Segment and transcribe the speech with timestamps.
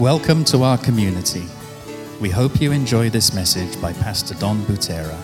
[0.00, 1.44] Welcome to our community.
[2.22, 5.14] We hope you enjoy this message by Pastor Don Butera.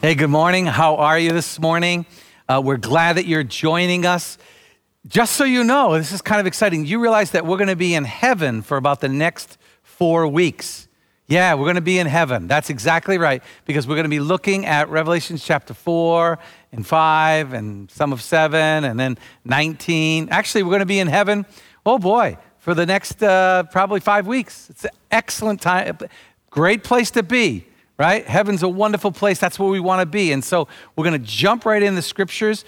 [0.00, 0.64] Hey, good morning.
[0.64, 2.06] How are you this morning?
[2.48, 4.38] Uh, we're glad that you're joining us.
[5.06, 6.86] Just so you know, this is kind of exciting.
[6.86, 10.88] You realize that we're going to be in heaven for about the next four weeks.
[11.26, 12.46] Yeah, we're going to be in heaven.
[12.46, 16.38] That's exactly right, because we're going to be looking at Revelations chapter 4
[16.72, 20.28] and 5 and some of 7 and then 19.
[20.30, 21.46] Actually, we're going to be in heaven,
[21.86, 24.68] oh boy, for the next uh, probably five weeks.
[24.70, 25.98] It's an excellent time,
[26.50, 28.26] great place to be, right?
[28.26, 29.38] Heaven's a wonderful place.
[29.38, 30.32] That's where we want to be.
[30.32, 32.64] And so we're going to jump right in the scriptures.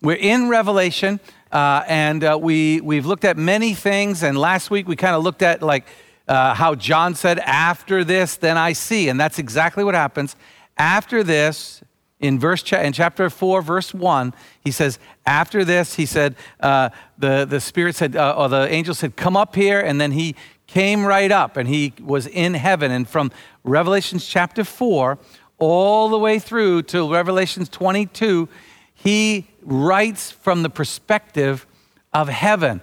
[0.00, 1.20] We're in Revelation,
[1.52, 4.22] uh, and uh, we, we've looked at many things.
[4.22, 5.86] And last week we kind of looked at like,
[6.26, 9.08] uh, how John said, After this, then I see.
[9.08, 10.34] And that's exactly what happens.
[10.78, 11.82] After this,
[12.22, 14.32] in verse in chapter 4 verse 1
[14.64, 18.94] he says after this he said uh, the, the spirit said uh, or the angel
[18.94, 20.34] said come up here and then he
[20.72, 22.90] came right up and he was in heaven.
[22.90, 23.30] And from
[23.62, 25.18] revelations chapter 4
[25.58, 28.48] all the way through to revelations 22
[28.94, 31.66] he writes from the perspective
[32.12, 32.80] of heaven.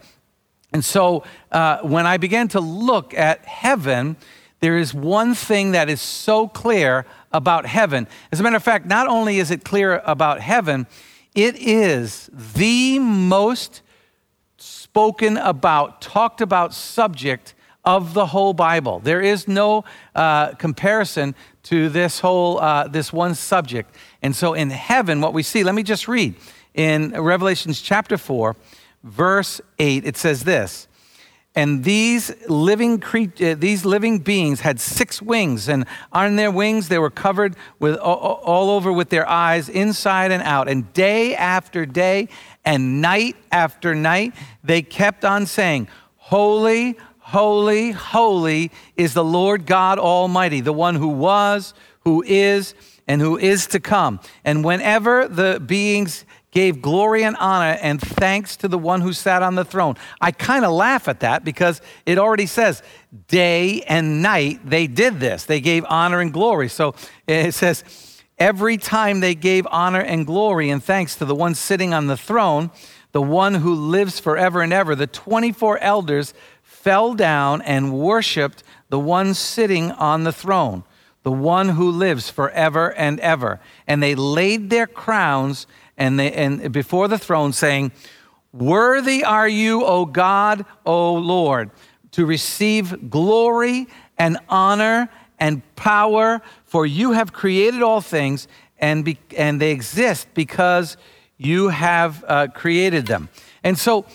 [0.71, 4.17] And so uh, when I began to look at heaven,
[4.59, 8.07] there is one thing that is so clear about heaven.
[8.31, 10.87] As a matter of fact, not only is it clear about heaven,
[11.35, 13.81] it is the most
[14.57, 17.53] spoken about, talked about subject
[17.85, 18.99] of the whole Bible.
[18.99, 19.85] There is no
[20.15, 23.95] uh, comparison to this whole, uh, this one subject.
[24.21, 26.35] And so in heaven, what we see, let me just read
[26.73, 28.55] in Revelations chapter 4
[29.03, 30.87] verse 8, it says this
[31.55, 36.89] and these living, cre- uh, these living beings had six wings, and on their wings
[36.89, 40.69] they were covered with all, all over with their eyes, inside and out.
[40.69, 42.29] And day after day
[42.63, 44.33] and night after night,
[44.63, 51.07] they kept on saying, Holy, holy, holy is the Lord God Almighty, the one who
[51.07, 52.75] was, who is,
[53.07, 54.19] and who is to come.
[54.45, 59.43] And whenever the beings gave glory and honor and thanks to the one who sat
[59.43, 59.95] on the throne.
[60.19, 62.81] I kind of laugh at that because it already says
[63.27, 65.45] day and night they did this.
[65.45, 66.69] They gave honor and glory.
[66.69, 66.95] So
[67.27, 67.83] it says
[68.37, 72.17] every time they gave honor and glory and thanks to the one sitting on the
[72.17, 72.71] throne,
[73.11, 76.33] the one who lives forever and ever, the 24 elders
[76.63, 80.83] fell down and worshiped the one sitting on the throne,
[81.23, 83.59] the one who lives forever and ever.
[83.85, 85.67] And they laid their crowns
[85.99, 87.91] and, they, and before the throne, saying,
[88.51, 91.69] Worthy are you, O God, O Lord,
[92.13, 93.87] to receive glory
[94.17, 95.09] and honor
[95.39, 98.47] and power, for you have created all things,
[98.79, 100.97] and, be, and they exist because
[101.37, 103.29] you have uh, created them.
[103.63, 104.05] And so,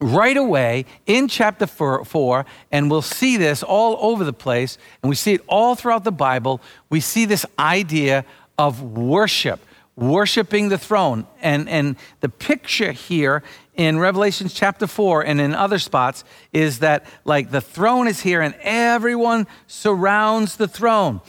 [0.00, 5.08] right away in chapter four, four, and we'll see this all over the place, and
[5.08, 6.60] we see it all throughout the Bible,
[6.90, 8.24] we see this idea
[8.58, 9.60] of worship
[9.96, 11.26] worshiping the throne.
[11.40, 13.42] And, and the picture here
[13.74, 18.40] in Revelation chapter 4 and in other spots is that like the throne is here
[18.40, 21.20] and everyone surrounds the throne.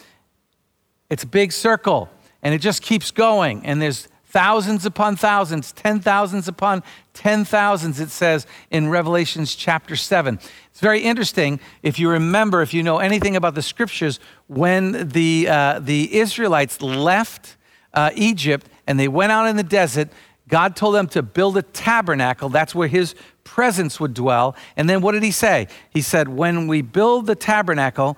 [1.10, 2.10] It's a big circle
[2.42, 3.66] and it just keeps going.
[3.66, 6.84] And there's thousands upon thousands, ten thousands upon
[7.14, 10.40] ten thousands, it says in Revelations chapter 7.
[10.72, 15.48] It's very interesting if you remember, if you know anything about the scriptures, when the,
[15.48, 17.56] uh, the Israelites left
[17.96, 20.10] uh, Egypt and they went out in the desert,
[20.48, 22.50] God told them to build a tabernacle.
[22.50, 24.56] That's where his presence would dwell.
[24.78, 25.68] And then what did he say?
[25.90, 28.18] He said, When we build the tabernacle,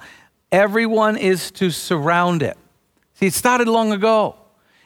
[0.51, 2.57] everyone is to surround it.
[3.13, 4.35] See, it started long ago.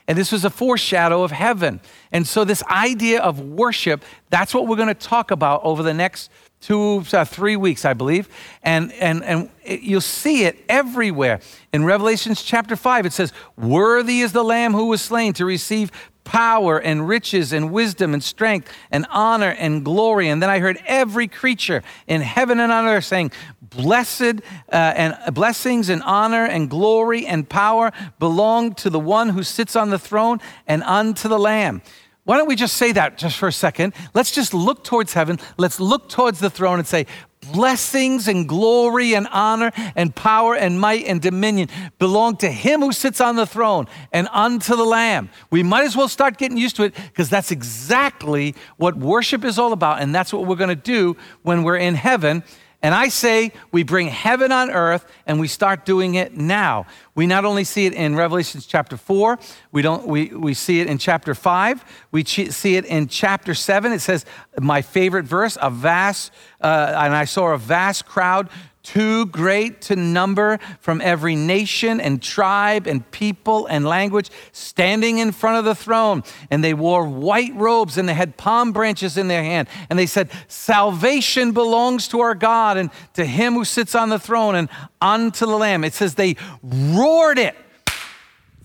[0.07, 1.79] And this was a foreshadow of heaven.
[2.11, 5.93] And so, this idea of worship, that's what we're going to talk about over the
[5.93, 6.29] next
[6.61, 8.29] two, uh, three weeks, I believe.
[8.63, 11.41] And, and, and it, you'll see it everywhere.
[11.73, 15.91] In Revelations chapter 5, it says, Worthy is the Lamb who was slain to receive
[16.23, 20.29] power and riches and wisdom and strength and honor and glory.
[20.29, 23.31] And then I heard every creature in heaven and on earth saying,
[23.61, 24.41] Blessed
[24.71, 29.75] uh, and blessings and honor and glory and power belong to the one who sits
[29.75, 31.81] on the throne and unto the Lamb.
[32.23, 33.93] Why don't we just say that just for a second?
[34.13, 35.39] Let's just look towards heaven.
[35.57, 37.07] Let's look towards the throne and say,
[37.51, 42.91] Blessings and glory and honor and power and might and dominion belong to him who
[42.91, 45.31] sits on the throne and unto the Lamb.
[45.49, 49.57] We might as well start getting used to it because that's exactly what worship is
[49.57, 50.03] all about.
[50.03, 52.43] And that's what we're going to do when we're in heaven.
[52.83, 56.87] And I say we bring heaven on earth and we start doing it now.
[57.13, 59.37] We not only see it in Revelation chapter 4,
[59.71, 63.91] we, don't, we, we see it in chapter 5, we see it in chapter 7.
[63.91, 64.25] It says,
[64.59, 68.49] my favorite verse, a vast, uh, and I saw a vast crowd
[68.83, 75.31] too great to number from every nation and tribe and people and language standing in
[75.31, 76.23] front of the throne.
[76.49, 79.67] And they wore white robes and they had palm branches in their hand.
[79.89, 84.19] And they said, Salvation belongs to our God and to him who sits on the
[84.19, 84.69] throne and
[84.99, 85.83] unto the Lamb.
[85.83, 87.55] It says they roared it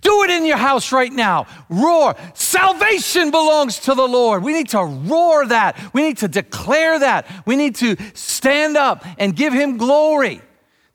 [0.06, 1.46] do it in your house right now.
[1.68, 2.14] Roar.
[2.34, 4.44] Salvation belongs to the Lord.
[4.44, 5.76] We need to roar that.
[5.92, 7.26] We need to declare that.
[7.44, 10.40] We need to stand up and give him glory.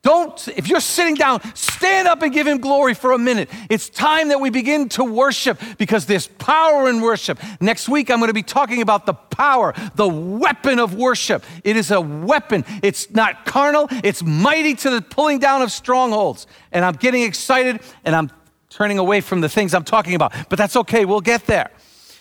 [0.00, 3.50] Don't, if you're sitting down, stand up and give him glory for a minute.
[3.70, 7.38] It's time that we begin to worship because there's power in worship.
[7.60, 11.44] Next week, I'm going to be talking about the power, the weapon of worship.
[11.62, 12.64] It is a weapon.
[12.82, 16.48] It's not carnal, it's mighty to the pulling down of strongholds.
[16.72, 18.30] And I'm getting excited and I'm
[18.72, 20.32] turning away from the things I'm talking about.
[20.48, 21.70] But that's okay, we'll get there.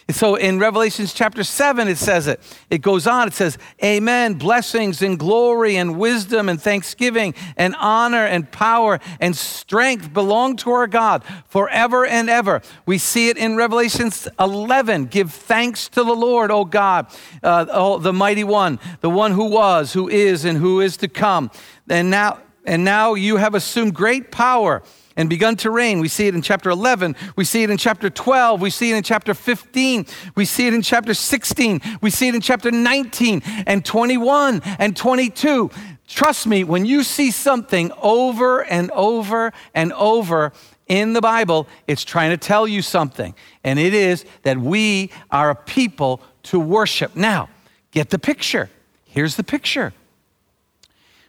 [0.09, 2.41] So in Revelations chapter 7, it says it.
[2.69, 8.25] It goes on, it says, Amen, blessings and glory and wisdom and thanksgiving and honor
[8.25, 12.61] and power and strength belong to our God forever and ever.
[12.85, 15.05] We see it in Revelations 11.
[15.05, 17.07] Give thanks to the Lord, O God,
[17.41, 21.07] uh, oh, the mighty one, the one who was, who is, and who is to
[21.07, 21.51] come.
[21.87, 24.83] And now, and now you have assumed great power
[25.15, 25.99] and begun to reign.
[25.99, 27.15] We see it in chapter 11.
[27.35, 28.61] We see it in chapter 12.
[28.61, 30.05] We see it in chapter 15.
[30.35, 31.81] We see it in chapter 16.
[32.01, 35.71] We see it in chapter 19 and 21 and 22.
[36.07, 40.51] Trust me, when you see something over and over and over
[40.87, 43.33] in the Bible, it's trying to tell you something.
[43.63, 47.15] And it is that we are a people to worship.
[47.15, 47.49] Now,
[47.91, 48.69] get the picture.
[49.05, 49.93] Here's the picture.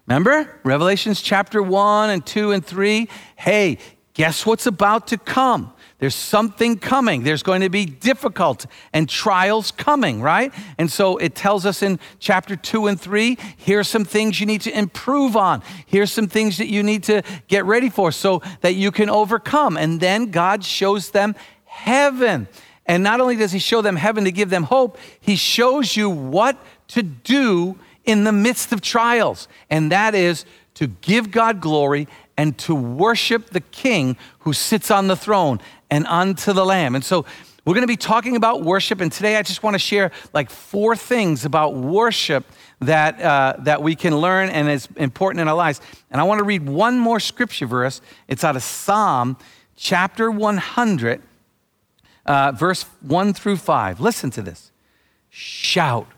[0.06, 3.08] Remember Revelations chapter 1 and 2 and 3?
[3.36, 3.78] Hey,
[4.14, 5.72] guess what's about to come?
[6.00, 7.22] There's something coming.
[7.22, 10.52] There's going to be difficult and trials coming, right?
[10.76, 14.62] And so it tells us in chapter 2 and 3 here's some things you need
[14.62, 15.62] to improve on.
[15.86, 19.76] Here's some things that you need to get ready for so that you can overcome.
[19.76, 22.48] And then God shows them heaven.
[22.86, 26.10] And not only does He show them heaven to give them hope, He shows you
[26.10, 30.44] what to do in the midst of trials, and that is
[30.74, 35.60] to give God glory and to worship the King who sits on the throne
[35.90, 36.94] and unto the Lamb.
[36.94, 37.24] And so
[37.64, 40.50] we're going to be talking about worship, and today I just want to share like
[40.50, 42.44] four things about worship
[42.80, 45.80] that, uh, that we can learn and is important in our lives.
[46.10, 48.00] And I want to read one more scripture verse.
[48.26, 49.36] It's out of Psalm
[49.76, 51.22] chapter 100,
[52.26, 54.00] uh, verse 1 through 5.
[54.00, 54.72] Listen to this.
[55.30, 56.08] Shout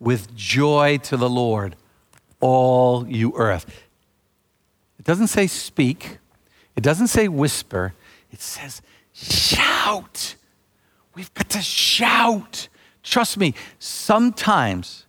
[0.00, 1.76] with joy to the Lord,
[2.40, 3.66] all you earth.
[4.98, 6.18] It doesn't say speak,
[6.74, 7.94] it doesn't say whisper,
[8.32, 8.82] it says
[9.12, 10.34] shout.
[11.14, 12.68] We've got to shout.
[13.02, 15.06] Trust me, sometimes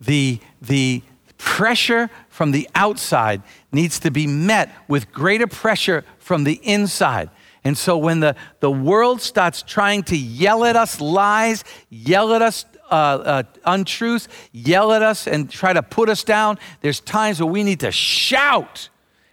[0.00, 1.02] the, the
[1.38, 3.42] pressure from the outside
[3.72, 7.30] needs to be met with greater pressure from the inside.
[7.64, 12.42] And so when the, the world starts trying to yell at us lies, yell at
[12.42, 17.40] us uh, uh, untruths, yell at us, and try to put us down, there's times
[17.40, 18.88] where we need to shout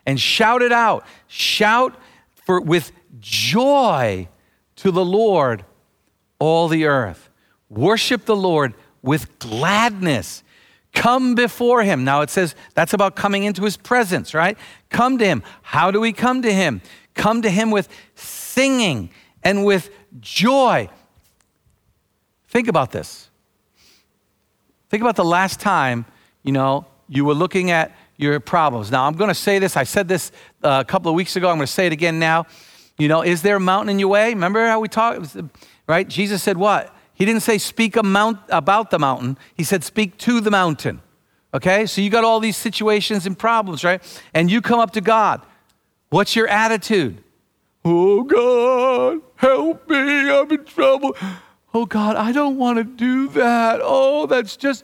[0.06, 1.06] and shout it out.
[1.28, 1.96] Shout
[2.46, 4.28] for, with joy
[4.78, 5.66] to the Lord,
[6.40, 7.30] all the earth.
[7.70, 10.44] Worship the Lord with gladness.
[10.94, 12.04] Come before him.
[12.04, 14.58] Now it says that's about coming into his presence, right?
[14.90, 15.44] Come to him.
[15.62, 16.82] How do we come to him?
[17.14, 19.10] Come to him with singing
[19.44, 20.90] and with joy.
[22.48, 23.27] Think about this.
[24.90, 26.06] Think about the last time,
[26.44, 28.92] you know, you were looking at your problems.
[28.92, 29.78] Now, I'm going to say this.
[29.78, 30.32] I said this
[30.64, 31.50] uh, a couple of weeks ago.
[31.50, 32.46] I'm going to say it again now.
[32.98, 34.30] You know, is there a mountain in your way?
[34.30, 35.36] Remember how we talked,
[35.88, 36.08] right?
[36.08, 36.94] Jesus said what?
[37.14, 39.38] He didn't say speak mount, about the mountain.
[39.56, 41.02] He said speak to the mountain.
[41.54, 41.86] Okay?
[41.86, 44.02] So you got all these situations and problems, right?
[44.34, 45.42] And you come up to God.
[46.10, 47.24] What's your attitude?
[47.84, 50.30] Oh, God, help me.
[50.30, 51.16] I'm in trouble
[51.78, 53.80] oh God, I don't want to do that.
[53.84, 54.84] Oh, that's just,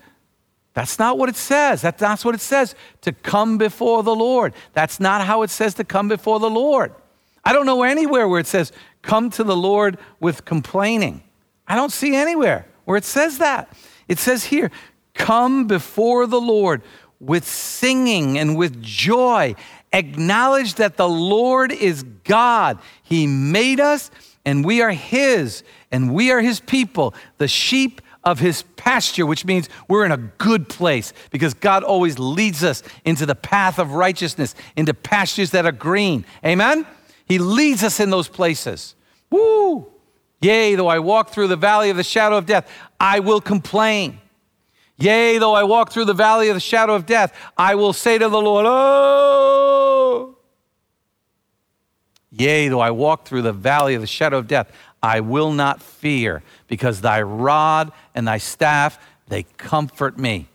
[0.75, 1.81] that's not what it says.
[1.81, 4.53] That's not what it says to come before the Lord.
[4.73, 6.93] That's not how it says to come before the Lord.
[7.43, 8.71] I don't know anywhere where it says
[9.01, 11.23] come to the Lord with complaining.
[11.67, 13.75] I don't see anywhere where it says that.
[14.07, 14.69] It says here,
[15.15, 16.83] come before the Lord
[17.19, 19.55] with singing and with joy.
[19.91, 22.77] Acknowledge that the Lord is God.
[23.01, 24.11] He made us
[24.45, 29.45] and we are His and we are his people, the sheep of his pasture, which
[29.45, 33.93] means we're in a good place because God always leads us into the path of
[33.93, 36.25] righteousness, into pastures that are green.
[36.43, 36.87] Amen?
[37.25, 38.95] He leads us in those places.
[39.29, 39.87] Woo!
[40.41, 42.69] Yea, though I walk through the valley of the shadow of death,
[42.99, 44.19] I will complain.
[44.97, 48.17] Yea, though I walk through the valley of the shadow of death, I will say
[48.17, 49.82] to the Lord, Oh!
[52.35, 54.71] Yea, though I walk through the valley of the shadow of death,
[55.03, 58.97] I will not fear, because thy rod and thy staff,
[59.27, 60.47] they comfort me.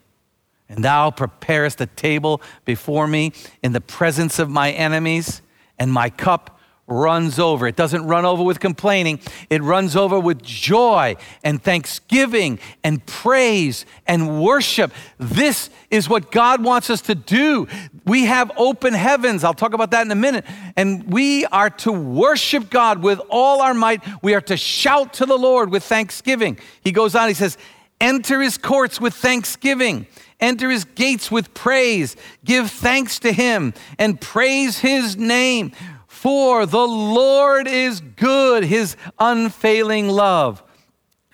[0.68, 3.32] And thou preparest a table before me
[3.62, 5.40] in the presence of my enemies,
[5.78, 6.57] and my cup
[6.88, 7.68] runs over.
[7.68, 13.87] It doesn't run over with complaining, it runs over with joy and thanksgiving and praise
[14.07, 14.92] and worship.
[15.18, 17.68] This is what God wants us to do.
[18.04, 19.45] We have open heavens.
[19.45, 20.45] I'll talk about that in a minute.
[20.76, 24.02] And we are to worship God with all our might.
[24.23, 26.59] We are to shout to the Lord with thanksgiving.
[26.83, 27.59] He goes on, he says,
[28.00, 30.07] Enter his courts with thanksgiving.
[30.40, 32.14] Enter his gates with praise.
[32.45, 35.73] Give thanks to him and praise his name.
[36.20, 40.64] For the Lord is good, his unfailing love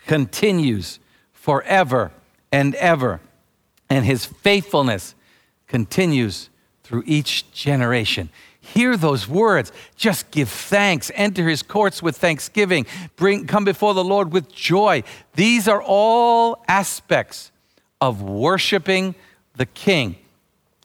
[0.04, 1.00] continues
[1.32, 2.12] forever
[2.52, 3.22] and ever,
[3.88, 5.14] and his faithfulness
[5.68, 6.50] continues
[6.82, 8.28] through each generation.
[8.60, 9.72] Hear those words.
[9.96, 11.10] Just give thanks.
[11.14, 12.84] Enter his courts with thanksgiving.
[13.16, 15.02] Bring, come before the Lord with joy.
[15.34, 17.52] These are all aspects
[18.02, 19.14] of worshiping
[19.56, 20.16] the King.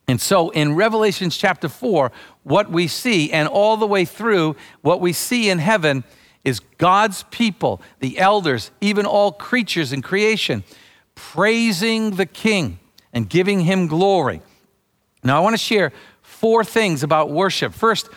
[0.09, 2.11] And so in Revelations chapter 4,
[2.49, 6.03] what we see, and all the way through, what we see in heaven
[6.43, 10.63] is God's people, the elders, even all creatures in creation,
[11.13, 12.79] praising the King
[13.13, 14.41] and giving him glory.
[15.23, 15.91] Now, I want to share
[16.23, 17.71] four things about worship.
[17.71, 18.09] First,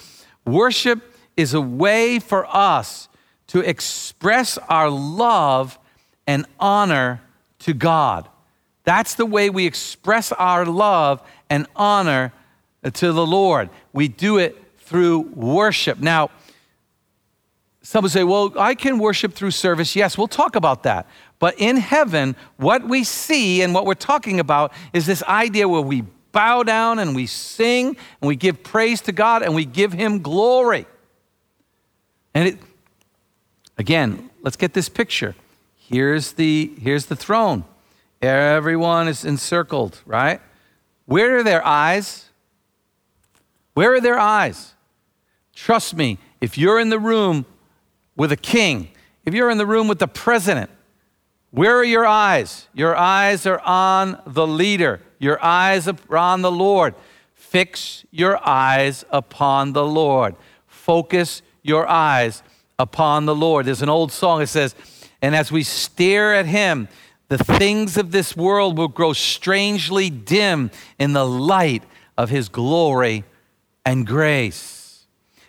[0.46, 3.10] worship is a way for us
[3.48, 5.78] to express our love
[6.26, 7.20] and honor
[7.58, 8.30] to God.
[8.84, 12.32] That's the way we express our love and honor
[12.82, 13.70] to the Lord.
[13.92, 15.98] We do it through worship.
[15.98, 16.30] Now,
[17.82, 19.96] some would say, well, I can worship through service.
[19.96, 21.06] Yes, we'll talk about that.
[21.38, 25.82] But in heaven, what we see and what we're talking about is this idea where
[25.82, 27.88] we bow down and we sing
[28.20, 30.86] and we give praise to God and we give Him glory.
[32.34, 32.58] And it,
[33.76, 35.34] again, let's get this picture.
[35.76, 37.64] Here's the, here's the throne.
[38.20, 40.40] Everyone is encircled, right?
[41.06, 42.30] Where are their eyes?
[43.74, 44.74] Where are their eyes?
[45.54, 47.46] Trust me, if you're in the room
[48.16, 48.88] with a king,
[49.24, 50.70] if you're in the room with the president,
[51.50, 52.68] where are your eyes?
[52.72, 56.94] Your eyes are on the leader, your eyes are on the Lord.
[57.34, 60.36] Fix your eyes upon the Lord.
[60.66, 62.42] Focus your eyes
[62.78, 63.66] upon the Lord.
[63.66, 64.74] There's an old song that says,
[65.20, 66.88] And as we stare at him,
[67.28, 71.84] the things of this world will grow strangely dim in the light
[72.16, 73.24] of his glory
[73.84, 74.82] and grace.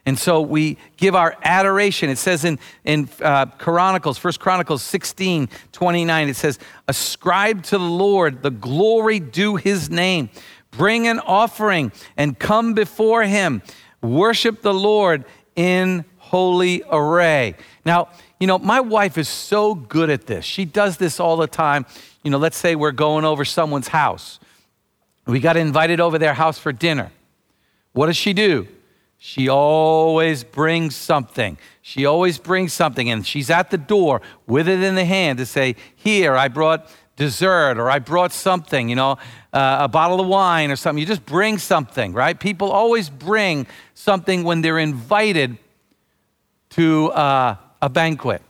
[0.06, 2.10] And so we give our adoration.
[2.10, 7.84] It says in, in uh, Chronicles, First Chronicles 16, 29, it says, Ascribe to the
[7.84, 10.30] Lord the glory due his name.
[10.72, 13.62] Bring an offering and come before him.
[14.02, 15.24] Worship the Lord
[15.56, 17.56] in holy array.
[17.86, 18.10] Now,
[18.40, 20.44] you know, my wife is so good at this.
[20.44, 21.86] She does this all the time.
[22.24, 24.40] You know, let's say we're going over someone's house.
[25.26, 27.12] We got invited over their house for dinner.
[27.94, 28.68] What does she do?
[29.18, 31.58] She always brings something.
[31.82, 35.46] She always brings something, and she's at the door with it in the hand to
[35.46, 39.18] say, Here, I brought dessert, or I brought something, you know,
[39.54, 41.00] uh, a bottle of wine or something.
[41.00, 42.38] You just bring something, right?
[42.38, 45.58] People always bring something when they're invited
[46.72, 48.42] to uh, a banquet.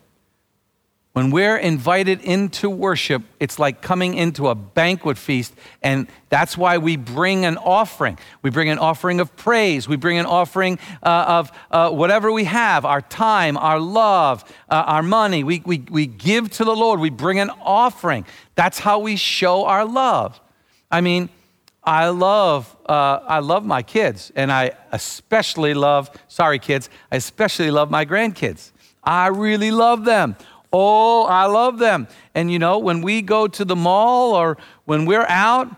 [1.13, 5.53] When we're invited into worship, it's like coming into a banquet feast,
[5.83, 8.17] and that's why we bring an offering.
[8.41, 9.87] We bring an offering of praise.
[9.87, 14.83] We bring an offering uh, of uh, whatever we have our time, our love, uh,
[14.87, 15.43] our money.
[15.43, 16.99] We, we, we give to the Lord.
[16.99, 18.25] We bring an offering.
[18.55, 20.41] That's how we show our love.
[20.89, 21.29] I mean,
[21.83, 27.69] I love, uh, I love my kids, and I especially love, sorry, kids, I especially
[27.69, 28.71] love my grandkids.
[29.03, 30.37] I really love them.
[30.73, 32.07] Oh, I love them.
[32.33, 35.69] And you know, when we go to the mall or when we're out,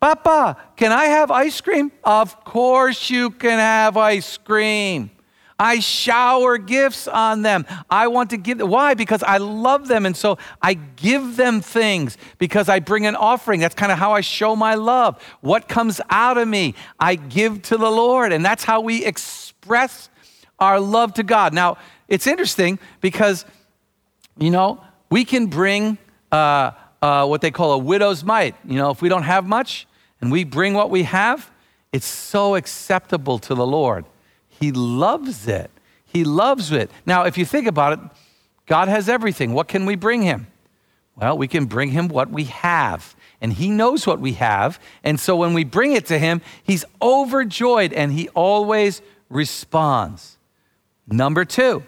[0.00, 1.92] Papa, can I have ice cream?
[2.02, 5.10] Of course you can have ice cream.
[5.58, 7.64] I shower gifts on them.
[7.88, 8.94] I want to give why?
[8.94, 13.60] Because I love them and so I give them things because I bring an offering.
[13.60, 15.22] That's kind of how I show my love.
[15.40, 20.10] What comes out of me, I give to the Lord and that's how we express
[20.58, 21.54] our love to God.
[21.54, 21.78] Now,
[22.08, 23.44] it's interesting because,
[24.38, 24.80] you know,
[25.14, 25.98] We can bring
[26.32, 28.56] uh, uh, what they call a widow's mite.
[28.64, 29.86] You know, if we don't have much
[30.20, 31.52] and we bring what we have,
[31.92, 34.04] it's so acceptable to the Lord.
[34.48, 35.70] He loves it.
[36.04, 36.90] He loves it.
[37.06, 38.00] Now, if you think about it,
[38.66, 39.52] God has everything.
[39.52, 40.48] What can we bring him?
[41.14, 43.14] Well, we can bring him what we have.
[43.40, 44.80] And he knows what we have.
[45.04, 50.38] And so when we bring it to him, he's overjoyed and he always responds.
[51.06, 51.84] Number two,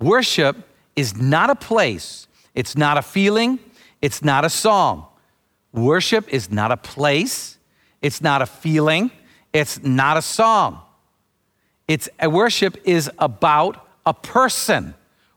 [0.00, 0.56] worship
[0.94, 3.58] is not a place, it's not a feeling,
[4.00, 5.06] it's not a song.
[5.72, 7.58] Worship is not a place,
[8.00, 9.10] it's not a feeling,
[9.52, 10.80] it's not a song.
[11.88, 14.94] It's worship is about a person.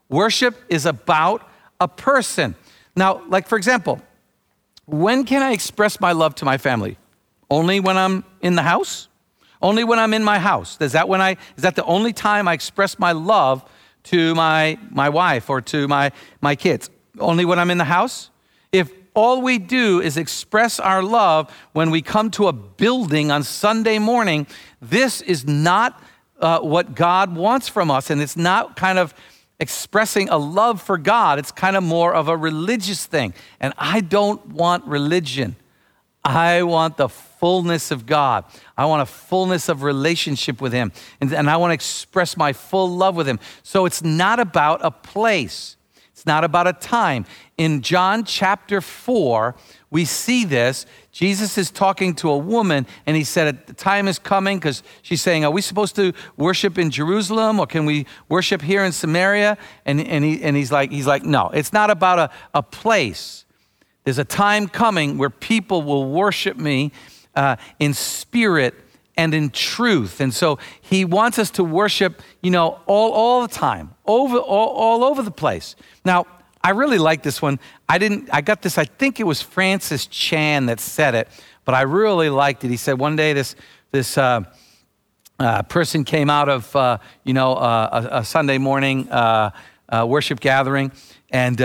[0.08, 1.48] Worship is about
[1.80, 2.56] a person.
[2.96, 4.00] Now, like for example,
[4.86, 6.98] when can I express my love to my family?
[7.50, 9.08] Only when I'm in the house?
[9.62, 10.78] Only when I'm in my house.
[10.80, 13.64] Is that when I is that the only time I express my love
[14.04, 16.90] to my my wife or to my my kids?
[17.18, 18.30] Only when I'm in the house?
[18.72, 23.42] If all we do is express our love when we come to a building on
[23.42, 24.46] Sunday morning,
[24.80, 26.00] this is not
[26.40, 28.10] uh, what God wants from us.
[28.10, 29.14] And it's not kind of
[29.58, 33.34] expressing a love for God, it's kind of more of a religious thing.
[33.60, 35.56] And I don't want religion.
[36.24, 37.08] I want the
[37.40, 38.44] fullness of God.
[38.76, 40.92] I want a fullness of relationship with Him.
[41.20, 43.40] And, and I want to express my full love with Him.
[43.62, 45.76] So it's not about a place,
[46.12, 47.24] it's not about a time.
[47.56, 49.56] In John chapter 4,
[49.90, 50.84] we see this.
[51.12, 55.22] Jesus is talking to a woman, and he said, The time is coming, because she's
[55.22, 59.56] saying, Are we supposed to worship in Jerusalem or can we worship here in Samaria?
[59.86, 63.46] And, and, he, and he's, like, he's like, No, it's not about a, a place.
[64.04, 66.92] There's a time coming where people will worship me
[67.34, 68.74] uh, in spirit
[69.16, 70.20] and in truth.
[70.20, 74.68] And so he wants us to worship, you know, all, all the time, over, all,
[74.68, 75.76] all over the place.
[76.04, 76.26] Now,
[76.62, 77.58] I really like this one.
[77.88, 81.28] I didn't, I got this, I think it was Francis Chan that said it,
[81.64, 82.68] but I really liked it.
[82.68, 83.56] He said one day this,
[83.92, 84.42] this uh,
[85.40, 89.50] uh, person came out of, uh, you know, uh, a, a, Sunday morning uh,
[89.88, 90.92] uh, worship gathering,
[91.30, 91.56] and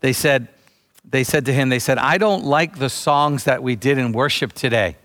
[0.00, 0.48] they said,
[1.10, 4.12] they said to him, they said, I don't like the songs that we did in
[4.12, 4.96] worship today.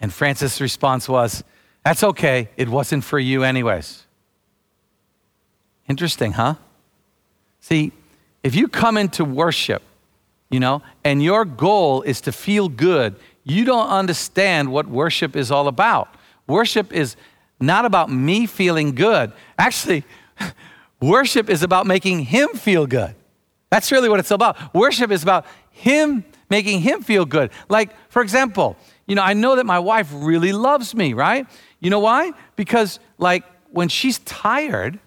[0.00, 1.42] And Francis' response was,
[1.84, 2.50] That's okay.
[2.56, 4.04] It wasn't for you, anyways.
[5.88, 6.56] Interesting, huh?
[7.60, 7.92] See,
[8.44, 9.82] if you come into worship,
[10.50, 15.50] you know, and your goal is to feel good, you don't understand what worship is
[15.50, 16.14] all about.
[16.46, 17.16] Worship is
[17.58, 19.32] not about me feeling good.
[19.58, 20.04] Actually,
[21.00, 23.15] worship is about making him feel good.
[23.70, 24.74] That's really what it's about.
[24.74, 27.50] Worship is about him making him feel good.
[27.68, 28.76] Like, for example,
[29.06, 31.46] you know, I know that my wife really loves me, right?
[31.80, 32.32] You know why?
[32.54, 34.98] Because, like, when she's tired,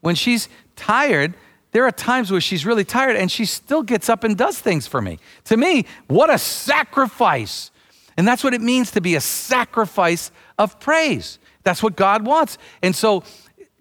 [0.00, 1.34] when she's tired,
[1.72, 4.86] there are times where she's really tired and she still gets up and does things
[4.86, 5.18] for me.
[5.44, 7.70] To me, what a sacrifice.
[8.16, 11.38] And that's what it means to be a sacrifice of praise.
[11.62, 12.58] That's what God wants.
[12.82, 13.22] And so,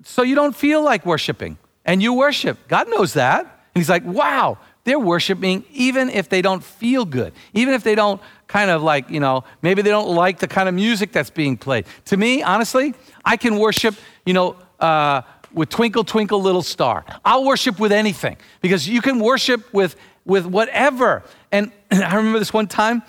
[0.04, 2.68] so you don't feel like worshiping and you worship.
[2.68, 3.59] God knows that.
[3.80, 7.96] And He's like, wow, they're worshiping even if they don't feel good, even if they
[7.96, 11.30] don't kind of like, you know, maybe they don't like the kind of music that's
[11.30, 11.86] being played.
[12.08, 15.22] To me, honestly, I can worship, you know, uh,
[15.54, 17.06] with Twinkle, Twinkle, Little Star.
[17.24, 21.24] I'll worship with anything because you can worship with, with whatever.
[21.54, 23.02] And I remember this one time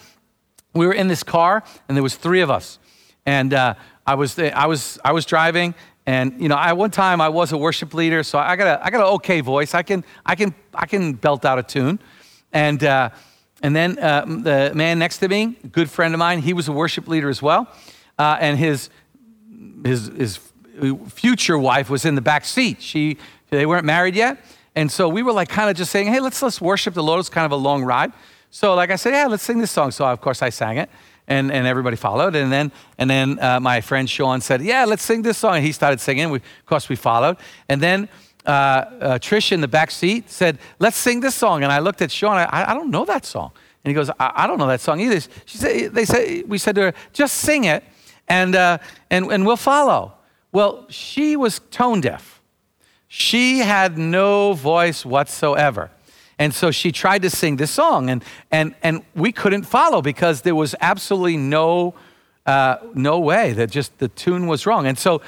[0.72, 2.78] we were in this car and there was three of us.
[3.26, 3.74] And uh,
[4.06, 5.74] I, was, I, was, I was driving
[6.06, 8.84] and you know, I one time I was a worship leader, so I got a
[8.84, 9.74] I got an okay voice.
[9.74, 12.00] I can I can I can belt out a tune,
[12.52, 13.10] and uh,
[13.62, 16.72] and then uh, the man next to me, good friend of mine, he was a
[16.72, 17.68] worship leader as well,
[18.18, 18.90] uh, and his
[19.84, 20.40] his his
[21.08, 22.80] future wife was in the back seat.
[22.80, 23.18] She,
[23.50, 24.38] they weren't married yet.
[24.74, 27.20] And so we were like kind of just saying, hey, let's, let's worship the Lord.
[27.20, 28.12] It's kind of a long ride.
[28.50, 29.90] So like I said, yeah, let's sing this song.
[29.90, 30.88] So of course I sang it
[31.30, 32.34] and, and everybody followed.
[32.34, 35.56] And then, and then uh, my friend Sean said, yeah, let's sing this song.
[35.56, 36.28] And he started singing.
[36.28, 37.36] We, of course we followed.
[37.68, 38.08] And then
[38.44, 41.62] uh, uh, Trish in the back seat said, let's sing this song.
[41.62, 43.52] And I looked at Sean, I, I don't know that song.
[43.84, 45.20] And he goes, I, I, don't know that song either.
[45.46, 47.84] She said, they said, we said to her, just sing it
[48.28, 50.14] and, uh, and, and we'll follow.
[50.52, 52.42] Well, she was tone deaf.
[53.06, 55.90] She had no voice whatsoever.
[56.40, 60.40] And so she tried to sing this song, and, and, and we couldn't follow because
[60.40, 61.94] there was absolutely no,
[62.46, 64.86] uh, no way that just the tune was wrong.
[64.86, 65.20] And so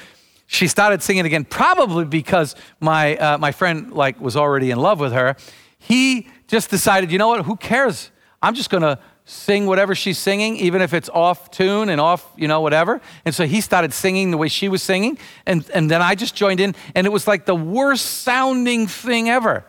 [0.46, 5.00] she started singing again, probably because my, uh, my friend like was already in love
[5.00, 5.36] with her.
[5.78, 8.10] He just decided, you know what, who cares?
[8.40, 12.26] I'm just going to sing whatever she's singing, even if it's off tune and off,
[12.36, 13.02] you know, whatever.
[13.26, 15.18] And so he started singing the way she was singing.
[15.44, 19.28] And, and then I just joined in, and it was like the worst sounding thing
[19.28, 19.66] ever.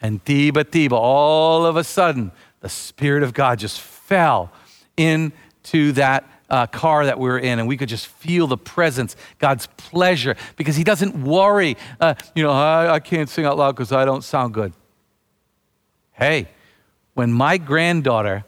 [0.00, 4.52] And tiba tiba, all of a sudden, the Spirit of God just fell
[4.96, 9.16] into that uh, car that we were in, and we could just feel the presence,
[9.38, 13.72] God's pleasure, because He doesn't worry, uh, you know, I, I can't sing out loud
[13.72, 14.72] because I don't sound good.
[16.12, 16.48] Hey,
[17.14, 18.44] when my granddaughter,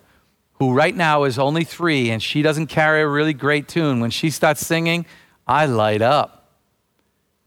[0.54, 4.10] who right now is only three and she doesn't carry a really great tune, when
[4.10, 5.06] she starts singing,
[5.46, 6.52] I light up.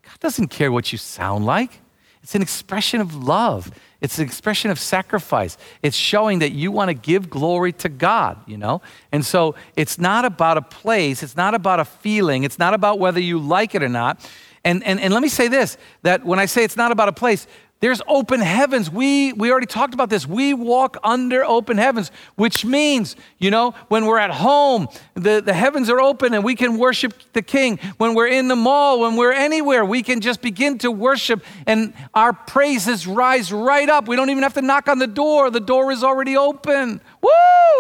[0.04, 1.80] God doesn't care what you sound like.
[2.24, 3.72] It's an expression of love.
[4.00, 5.58] It's an expression of sacrifice.
[5.82, 8.82] It's showing that you want to give glory to God, you know?
[9.12, 13.00] And so it's not about a place, it's not about a feeling, it's not about
[13.00, 14.20] whether you like it or not.
[14.66, 17.14] And, and, and let me say this that when I say it's not about a
[17.14, 17.46] place,
[17.84, 18.90] there's open heavens.
[18.90, 20.26] We, we already talked about this.
[20.26, 25.52] We walk under open heavens, which means, you know, when we're at home, the, the
[25.52, 27.78] heavens are open and we can worship the King.
[27.98, 31.94] When we're in the mall, when we're anywhere, we can just begin to worship and
[32.14, 34.08] our praises rise right up.
[34.08, 37.02] We don't even have to knock on the door, the door is already open.
[37.22, 37.30] Woo!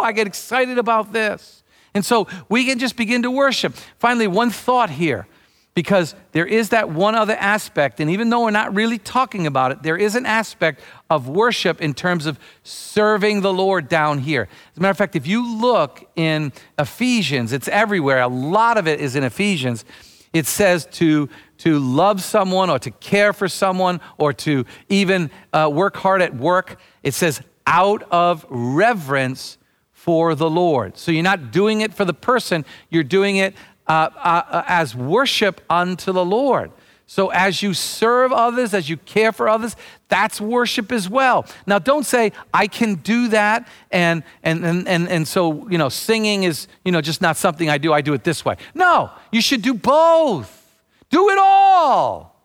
[0.03, 1.63] I get excited about this.
[1.93, 3.73] And so we can just begin to worship.
[3.99, 5.27] Finally, one thought here
[5.73, 9.71] because there is that one other aspect, and even though we're not really talking about
[9.71, 14.47] it, there is an aspect of worship in terms of serving the Lord down here.
[14.71, 18.87] As a matter of fact, if you look in Ephesians, it's everywhere, a lot of
[18.87, 19.83] it is in Ephesians.
[20.31, 25.69] It says to, to love someone or to care for someone or to even uh,
[25.73, 26.79] work hard at work.
[27.01, 29.57] It says out of reverence
[29.91, 30.97] for the Lord.
[30.97, 33.55] So you're not doing it for the person, you're doing it
[33.87, 36.71] uh, uh, as worship unto the Lord.
[37.05, 39.75] So, as you serve others, as you care for others,
[40.07, 41.45] that's worship as well.
[41.67, 45.89] Now, don't say, I can do that, and, and, and, and, and so, you know,
[45.89, 48.55] singing is, you know, just not something I do, I do it this way.
[48.73, 50.61] No, you should do both.
[51.09, 52.41] Do it all.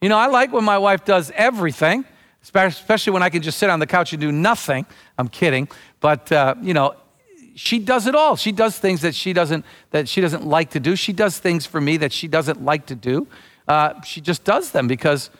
[0.00, 2.04] You know, I like when my wife does everything,
[2.42, 4.84] especially when I can just sit on the couch and do nothing.
[5.16, 5.68] I'm kidding.
[6.00, 6.96] But, uh, you know,
[7.54, 8.36] she does it all.
[8.36, 10.96] She does things that she doesn't that she doesn't like to do.
[10.96, 13.26] She does things for me that she doesn't like to do.
[13.68, 15.30] Uh, she just does them because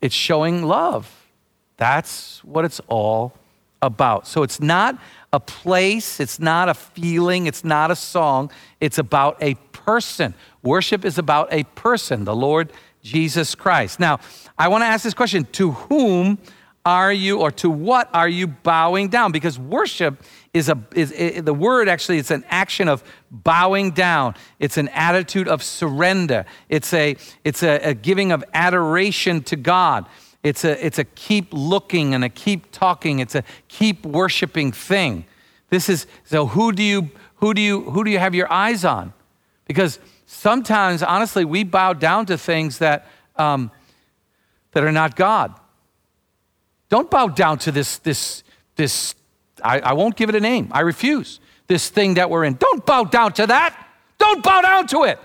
[0.00, 1.28] it's showing love.
[1.76, 3.34] That's what it's all
[3.80, 4.26] about.
[4.26, 4.98] So it's not
[5.32, 8.50] a place, it's not a feeling, it's not a song.
[8.80, 10.34] It's about a person.
[10.62, 12.72] Worship is about a person, the Lord
[13.02, 13.98] Jesus Christ.
[13.98, 14.20] Now,
[14.58, 16.38] I want to ask this question: To whom
[16.84, 19.32] are you, or to what are you bowing down?
[19.32, 20.22] Because worship
[20.54, 24.34] is a is, is, the word actually it's an action of bowing down.
[24.58, 26.44] It's an attitude of surrender.
[26.68, 30.06] It's a it's a, a, giving of adoration to god.
[30.42, 33.18] It's a it's a keep looking and a keep talking.
[33.18, 35.24] It's a keep worshiping thing.
[35.70, 38.84] This is so who do you who do you who do you have your eyes
[38.84, 39.14] on?
[39.64, 43.70] Because sometimes honestly we bow down to things that um,
[44.72, 45.58] that are not god.
[46.90, 48.42] Don't bow down to this this
[48.76, 49.14] this
[49.62, 50.68] I, I won't give it a name.
[50.72, 51.40] I refuse.
[51.66, 52.54] This thing that we're in.
[52.54, 53.88] Don't bow down to that.
[54.18, 55.18] Don't bow down to it.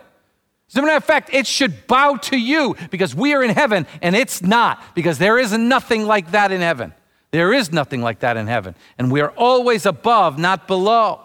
[0.70, 3.88] As a matter of fact, it should bow to you because we are in heaven
[4.02, 6.94] and it's not, because there is nothing like that in heaven.
[7.32, 8.76] There is nothing like that in heaven.
[8.98, 11.22] And we are always above, not below.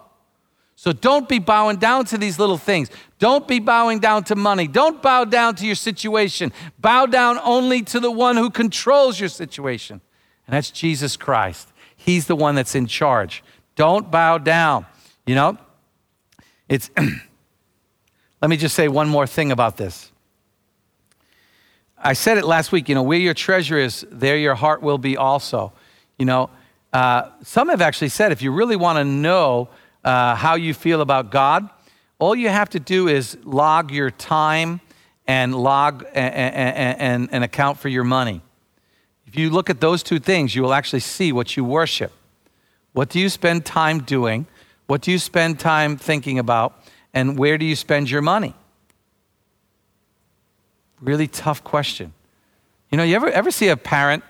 [0.74, 2.90] So don't be bowing down to these little things.
[3.18, 4.66] Don't be bowing down to money.
[4.66, 6.52] Don't bow down to your situation.
[6.78, 10.00] Bow down only to the one who controls your situation,
[10.46, 11.71] and that's Jesus Christ.
[12.04, 13.44] He's the one that's in charge.
[13.76, 14.86] Don't bow down.
[15.24, 15.58] You know,
[16.68, 16.90] it's,
[18.42, 20.10] let me just say one more thing about this.
[21.96, 24.98] I said it last week, you know, where your treasure is, there your heart will
[24.98, 25.72] be also.
[26.18, 26.50] You know,
[26.92, 29.68] uh, some have actually said if you really want to know
[30.02, 31.70] uh, how you feel about God,
[32.18, 34.80] all you have to do is log your time
[35.28, 38.42] and log and, and, and, and account for your money.
[39.32, 42.12] If you look at those two things, you will actually see what you worship.
[42.92, 44.44] What do you spend time doing?
[44.88, 46.74] What do you spend time thinking about?
[47.14, 48.52] And where do you spend your money?
[51.00, 52.12] Really tough question.
[52.90, 54.22] You know, you ever, ever see a parent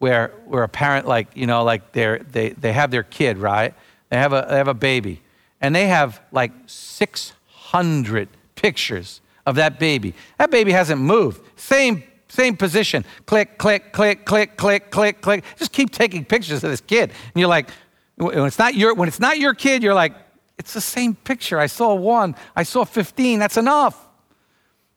[0.00, 3.72] where, where a parent, like, you know, like they're, they, they have their kid, right?
[4.08, 5.22] They have, a, they have a baby,
[5.60, 10.12] and they have like 600 pictures of that baby.
[10.38, 11.40] That baby hasn't moved.
[11.56, 12.02] Same
[12.34, 13.04] same position.
[13.26, 15.44] Click, click, click, click, click, click, click.
[15.56, 17.10] Just keep taking pictures of this kid.
[17.10, 17.70] And you're like,
[18.16, 20.14] when it's not your, when it's not your kid, you're like,
[20.58, 21.58] it's the same picture.
[21.58, 24.08] I saw one, I saw 15, that's enough.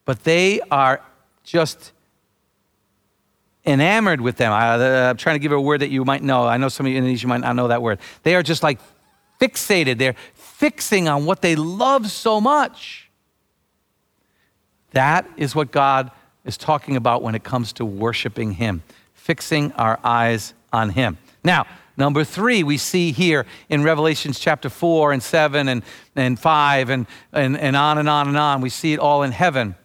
[0.06, 1.02] But they are
[1.43, 1.91] just
[3.65, 4.52] enamored with them.
[4.52, 6.45] I, uh, am trying to give a word that you might know.
[6.45, 8.00] I know some of you Indonesian might not know that word.
[8.23, 8.80] They are just like
[9.41, 9.97] fixated.
[9.97, 13.10] They're fixing on what they love so much.
[14.91, 16.12] That is what God
[16.48, 18.82] is talking about when it comes to worshiping Him.
[19.14, 21.18] fixing our eyes on Him.
[21.44, 25.84] Now, number three, we see here in Revelations chapter 4 and 7 and,
[26.16, 28.62] and 5 and, and, and on and on and on.
[28.62, 29.76] We see it all in heaven.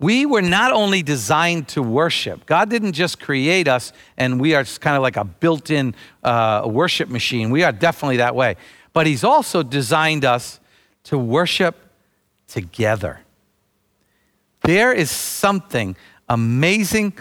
[0.00, 4.64] We were not only designed to worship, God didn't just create us and we are
[4.64, 5.94] just kind of like a built in
[6.24, 7.50] uh, worship machine.
[7.50, 8.56] We are definitely that way.
[8.92, 10.58] But He's also designed us
[11.04, 11.76] to worship
[12.48, 13.20] together.
[14.66, 15.94] There is something
[16.28, 17.12] amazing,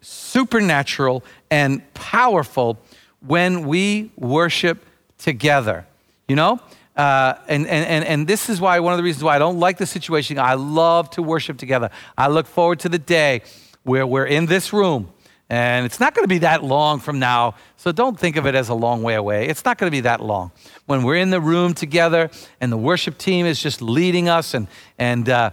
[0.00, 2.78] supernatural, and powerful
[3.18, 4.86] when we worship
[5.18, 5.88] together.
[6.28, 6.60] You know?
[6.96, 9.76] Uh, and, and, and this is why, one of the reasons why I don't like
[9.76, 10.38] the situation.
[10.38, 11.90] I love to worship together.
[12.16, 13.42] I look forward to the day
[13.82, 15.10] where we're in this room.
[15.50, 17.56] And it's not going to be that long from now.
[17.76, 19.48] So don't think of it as a long way away.
[19.48, 20.52] It's not going to be that long.
[20.86, 22.30] When we're in the room together
[22.60, 25.50] and the worship team is just leading us and, and, uh,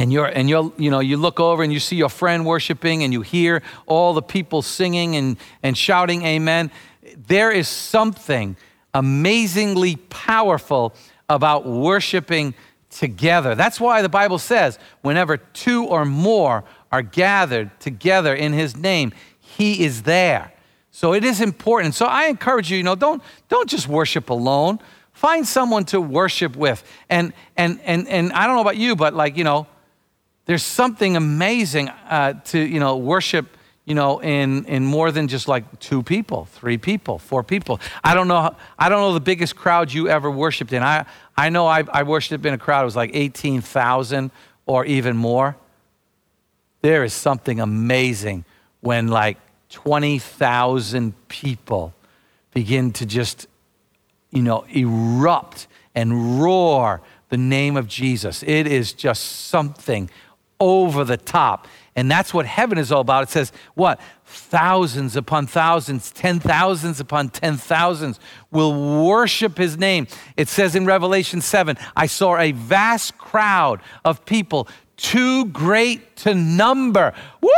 [0.00, 3.04] and you're and you're you know you look over and you see your friend worshiping
[3.04, 6.70] and you hear all the people singing and and shouting amen.
[7.28, 8.56] There is something
[8.94, 10.94] amazingly powerful
[11.28, 12.54] about worshiping
[12.88, 13.54] together.
[13.54, 19.12] That's why the bible says whenever two or more are gathered together in his name
[19.38, 20.52] he is there.
[20.92, 21.94] So it is important.
[21.94, 24.78] So i encourage you you know don't don't just worship alone.
[25.12, 26.82] Find someone to worship with.
[27.10, 29.66] And and and and i don't know about you but like you know
[30.50, 35.46] there's something amazing uh, to, you know, worship, you know, in, in more than just
[35.46, 37.78] like two people, three people, four people.
[38.02, 40.82] I don't know, I don't know the biggest crowd you ever worshiped in.
[40.82, 44.32] I, I know I, I worshiped in a crowd, it was like 18,000
[44.66, 45.56] or even more.
[46.82, 48.44] There is something amazing
[48.80, 51.94] when like 20,000 people
[52.52, 53.46] begin to just,
[54.32, 58.42] you know, erupt and roar the name of Jesus.
[58.42, 60.10] It is just something
[60.60, 61.66] over the top.
[61.96, 63.24] And that's what heaven is all about.
[63.24, 64.00] It says, what?
[64.24, 68.20] Thousands upon thousands, ten thousands upon ten thousands
[68.50, 70.06] will worship his name.
[70.36, 76.34] It says in Revelation 7 I saw a vast crowd of people, too great to
[76.34, 77.12] number.
[77.40, 77.50] Woo!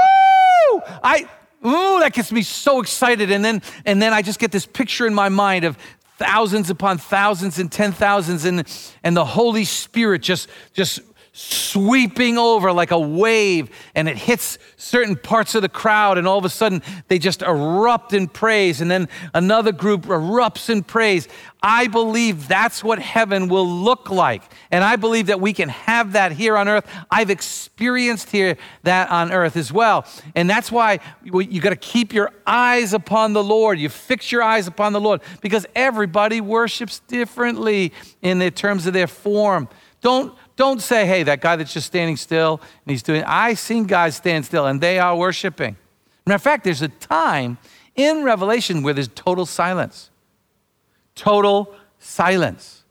[1.03, 1.29] I.
[1.65, 3.31] Ooh, that gets me so excited.
[3.31, 5.79] And then, and then I just get this picture in my mind of
[6.17, 8.67] thousands upon thousands and ten thousands, and,
[9.05, 11.01] and the Holy Spirit just, just
[11.35, 16.37] sweeping over like a wave and it hits certain parts of the crowd and all
[16.37, 21.29] of a sudden they just erupt in praise and then another group erupts in praise.
[21.63, 26.13] I believe that's what heaven will look like and i believe that we can have
[26.13, 26.87] that here on earth.
[27.11, 32.13] I've experienced here that on earth as well and that's why you got to keep
[32.13, 33.79] your eyes upon the lord.
[33.79, 38.93] You fix your eyes upon the lord because everybody worships differently in the terms of
[38.93, 39.71] their form
[40.03, 43.85] don't don't say, hey, that guy that's just standing still and he's doing, I've seen
[43.85, 45.77] guys stand still and they are worshiping.
[46.27, 47.59] Matter of fact, there's a time
[47.97, 50.11] in Revelation where there's total silence.
[51.15, 52.85] Total silence.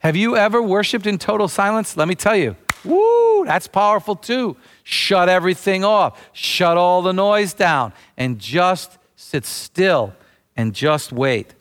[0.00, 1.96] Have you ever worshiped in total silence?
[1.96, 4.56] Let me tell you, woo, that's powerful too.
[4.84, 10.14] Shut everything off, shut all the noise down, and just sit still
[10.56, 11.54] and just wait.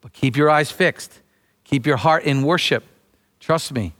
[0.00, 1.20] But keep your eyes fixed,
[1.66, 2.84] keep your heart in worship.
[3.40, 3.92] Trust me,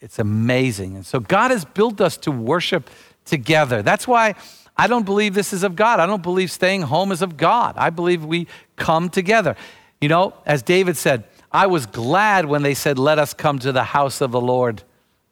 [0.00, 0.96] it's amazing.
[0.96, 2.90] And so God has built us to worship
[3.24, 3.82] together.
[3.82, 4.34] That's why
[4.76, 6.00] I don't believe this is of God.
[6.00, 7.74] I don't believe staying home is of God.
[7.76, 9.54] I believe we come together.
[10.00, 13.70] You know, as David said, I was glad when they said, Let us come to
[13.70, 14.82] the house of the Lord.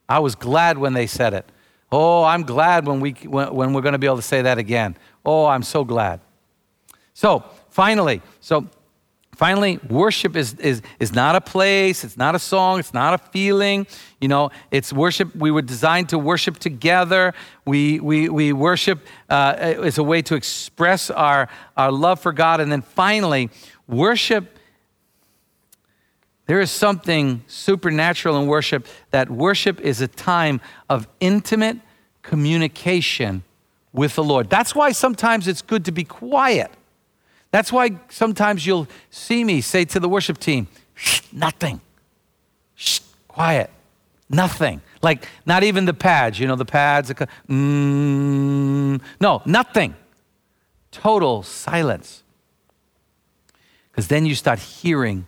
[0.09, 1.51] I was glad when they said it.
[1.91, 4.59] Oh, I'm glad when, we, when, when we're going to be able to say that
[4.59, 4.97] again.
[5.27, 6.21] Oh, I'm so glad.
[7.13, 8.67] So, finally, so
[9.43, 13.19] Finally, worship is, is, is not a place, it's not a song, it's not a
[13.19, 13.89] feeling.
[14.21, 15.35] You know, it's worship.
[15.35, 17.35] We were designed to worship together.
[17.65, 22.61] We, we, we worship uh, as a way to express our, our love for God.
[22.61, 23.51] And then finally,
[23.89, 24.57] worship,
[26.47, 31.79] there is something supernatural in worship that worship is a time of intimate
[32.23, 33.43] communication
[33.93, 34.49] with the Lord.
[34.49, 36.71] That's why sometimes it's good to be quiet
[37.53, 40.67] that's why sometimes you'll see me say to the worship team,
[41.31, 41.81] nothing.
[42.75, 43.71] Shh, quiet.
[44.29, 44.81] Nothing.
[45.03, 47.11] Like not even the pads, you know, the pads.
[47.11, 49.95] Mm, no, nothing.
[50.91, 52.23] Total silence.
[53.91, 55.27] Because then you start hearing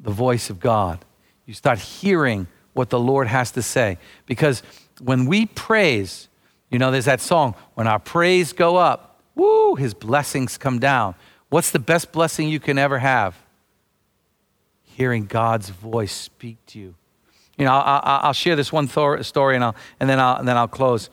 [0.00, 1.04] the voice of God.
[1.44, 3.98] You start hearing what the Lord has to say.
[4.24, 4.62] Because
[5.02, 6.28] when we praise,
[6.70, 11.14] you know, there's that song, when our praise go up, woo, his blessings come down.
[11.50, 13.36] What's the best blessing you can ever have?
[14.84, 16.94] Hearing God's voice speak to you.
[17.56, 20.56] You know, I'll, I'll share this one story and, I'll, and, then I'll, and then
[20.56, 21.10] I'll close.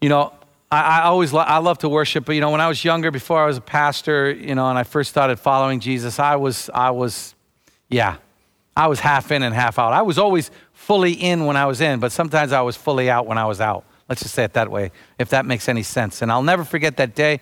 [0.00, 0.32] You know,
[0.70, 3.10] I, I always lo- I love to worship, but you know, when I was younger,
[3.10, 6.68] before I was a pastor, you know, and I first started following Jesus, I was,
[6.74, 7.34] I was,
[7.88, 8.16] yeah,
[8.76, 9.92] I was half in and half out.
[9.92, 13.26] I was always fully in when I was in, but sometimes I was fully out
[13.26, 13.84] when I was out.
[14.08, 16.20] Let's just say it that way, if that makes any sense.
[16.20, 17.40] And I'll never forget that day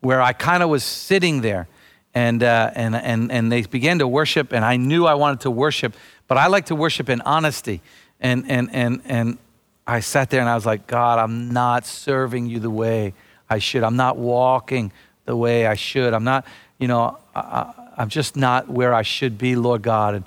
[0.00, 1.68] where I kind of was sitting there
[2.14, 5.50] and, uh, and, and, and they began to worship, and I knew I wanted to
[5.50, 5.94] worship,
[6.28, 7.82] but I like to worship in honesty.
[8.20, 9.38] And, and, and, and
[9.86, 13.12] I sat there and I was like, God, I'm not serving you the way
[13.50, 13.82] I should.
[13.84, 14.92] I'm not walking
[15.26, 16.14] the way I should.
[16.14, 16.46] I'm not,
[16.78, 20.14] you know, I, am just not where I should be, Lord God.
[20.14, 20.24] And,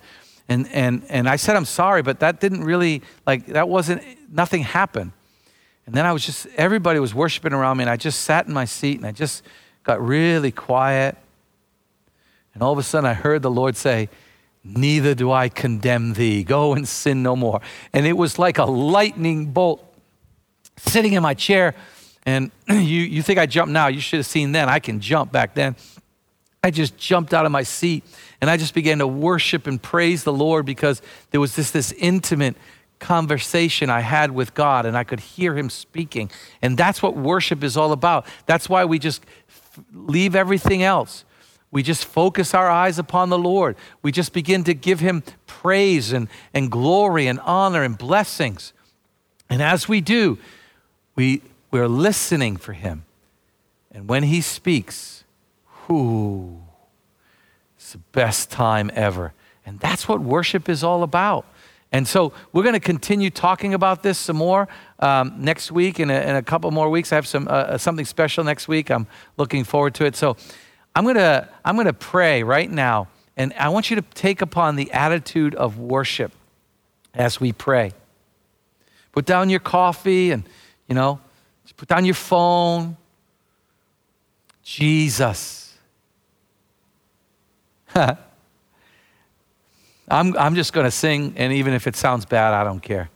[0.48, 4.62] and, and, and I said, I'm sorry, but that didn't really, like, that wasn't, nothing
[4.62, 5.12] happened.
[5.90, 8.54] And then I was just, everybody was worshiping around me, and I just sat in
[8.54, 9.42] my seat and I just
[9.84, 11.18] got really quiet.
[12.54, 14.08] And all of a sudden, I heard the Lord say,
[14.64, 16.44] Neither do I condemn thee.
[16.44, 17.62] Go and sin no more.
[17.92, 19.84] And it was like a lightning bolt
[20.78, 21.74] sitting in my chair.
[22.24, 23.88] And you, you think I jump now?
[23.88, 24.70] You should have seen then.
[24.70, 25.76] I can jump back then.
[26.64, 28.04] I just jumped out of my seat
[28.42, 31.94] and I just began to worship and praise the Lord because there was this, this
[31.94, 32.56] intimate
[33.00, 36.30] conversation I had with God and I could hear Him speaking.
[36.62, 38.26] And that's what worship is all about.
[38.46, 39.26] That's why we just
[39.94, 41.24] leave everything else
[41.72, 43.76] we just focus our eyes upon the Lord.
[44.02, 48.74] We just begin to give Him praise and, and glory and honor and blessings.
[49.50, 50.40] And as we do,
[51.16, 53.06] we, we're listening for Him.
[53.92, 55.24] And when He speaks,
[55.88, 56.60] whoo,
[57.78, 59.34] it's the best time ever.
[59.66, 61.46] And that's what worship is all about.
[61.92, 64.68] And so we're going to continue talking about this some more
[65.00, 66.00] um, next week.
[66.00, 68.92] In a, in a, couple more weeks, I have some, uh, something special next week.
[68.92, 70.16] I'm looking forward to it.
[70.16, 70.38] So
[70.96, 74.42] I'm going to I'm going to pray right now and I want you to take
[74.42, 76.32] upon the attitude of worship
[77.14, 77.94] as we pray.
[79.12, 80.44] Put down your coffee and
[80.88, 81.20] you know,
[81.78, 82.98] put down your phone.
[84.64, 85.78] Jesus.
[90.10, 93.10] I'm, I'm just going to sing, and even if it sounds bad, I don't care.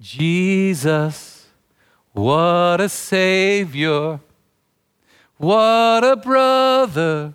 [0.00, 1.46] Jesus,
[2.12, 4.20] what a Savior.
[5.38, 7.32] What a brother,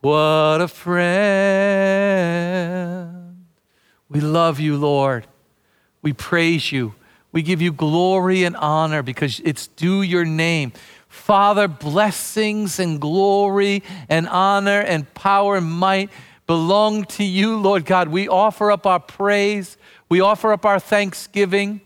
[0.00, 1.12] what a friend.
[4.08, 5.26] We love you, Lord.
[6.00, 6.94] We praise you.
[7.30, 10.72] We give you glory and honor because it's due your name.
[11.08, 16.08] Father, blessings and glory and honor and power and might
[16.52, 18.08] belong to you, Lord God.
[18.08, 19.78] We offer up our praise,
[20.10, 21.80] we offer up our thanksgiving.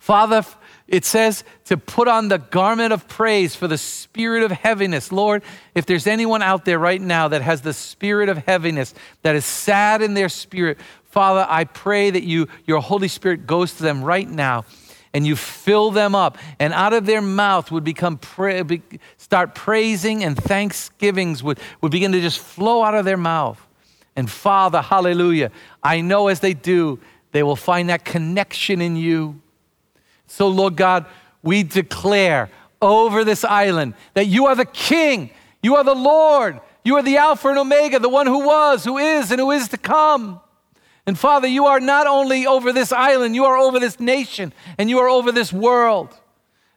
[0.00, 0.44] Father,
[0.88, 5.12] it says to put on the garment of praise for the spirit of heaviness.
[5.12, 5.44] Lord,
[5.76, 9.44] if there's anyone out there right now that has the spirit of heaviness, that is
[9.44, 14.02] sad in their spirit, Father, I pray that you, your Holy Spirit goes to them
[14.02, 14.64] right now
[15.14, 18.82] and you fill them up, and out of their mouth would become pra- be,
[19.18, 23.60] start praising and thanksgivings would, would begin to just flow out of their mouth.
[24.16, 25.50] And Father, hallelujah,
[25.82, 26.98] I know as they do,
[27.32, 29.40] they will find that connection in you.
[30.26, 31.06] So, Lord God,
[31.42, 35.30] we declare over this island that you are the King,
[35.62, 38.98] you are the Lord, you are the Alpha and Omega, the one who was, who
[38.98, 40.40] is, and who is to come.
[41.06, 44.88] And Father, you are not only over this island, you are over this nation, and
[44.88, 46.16] you are over this world.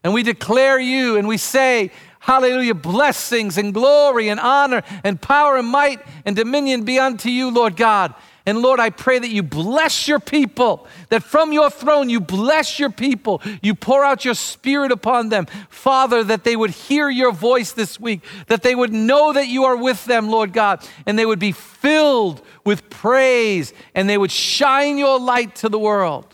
[0.03, 5.57] And we declare you and we say, Hallelujah, blessings and glory and honor and power
[5.57, 8.15] and might and dominion be unto you, Lord God.
[8.47, 12.77] And Lord, I pray that you bless your people, that from your throne you bless
[12.77, 13.41] your people.
[13.63, 15.47] You pour out your spirit upon them.
[15.69, 19.63] Father, that they would hear your voice this week, that they would know that you
[19.63, 24.31] are with them, Lord God, and they would be filled with praise and they would
[24.31, 26.27] shine your light to the world.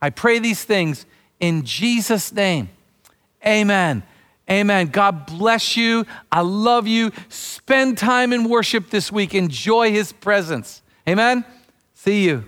[0.00, 1.04] I pray these things
[1.40, 2.70] in Jesus' name.
[3.46, 4.02] Amen.
[4.50, 4.86] Amen.
[4.86, 6.06] God bless you.
[6.32, 7.12] I love you.
[7.28, 9.34] Spend time in worship this week.
[9.34, 10.82] Enjoy his presence.
[11.08, 11.42] Amen?
[11.94, 12.44] See you.